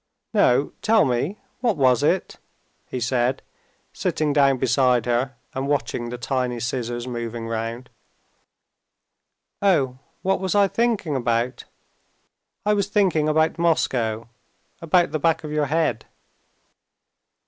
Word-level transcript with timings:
"No; 0.33 0.71
tell 0.81 1.05
me, 1.05 1.37
what 1.59 1.77
was 1.77 2.01
it?" 2.01 2.37
he 2.87 2.99
said, 2.99 3.43
sitting 3.93 4.33
down 4.33 4.57
beside 4.57 5.05
her 5.05 5.35
and 5.53 5.67
watching 5.67 6.09
the 6.09 6.17
tiny 6.17 6.59
scissors 6.59 7.07
moving 7.07 7.47
round. 7.47 7.87
"Oh! 9.61 9.99
what 10.23 10.39
was 10.39 10.55
I 10.55 10.67
thinking 10.67 11.15
about? 11.15 11.65
I 12.65 12.73
was 12.73 12.87
thinking 12.87 13.29
about 13.29 13.59
Moscow, 13.59 14.27
about 14.81 15.11
the 15.11 15.19
back 15.19 15.43
of 15.43 15.51
your 15.51 15.67
head." 15.67 16.07